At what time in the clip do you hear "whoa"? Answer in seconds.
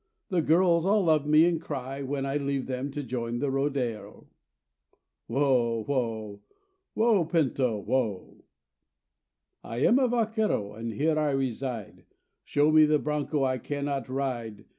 5.27-5.83, 5.83-6.41, 6.95-7.23, 7.79-8.43